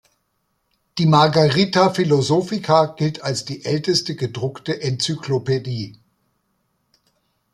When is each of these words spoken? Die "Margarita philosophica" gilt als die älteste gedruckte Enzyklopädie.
Die 0.97 1.05
"Margarita 1.05 1.91
philosophica" 1.91 2.87
gilt 2.87 3.21
als 3.23 3.45
die 3.45 3.63
älteste 3.65 4.15
gedruckte 4.15 4.81
Enzyklopädie. 4.81 5.99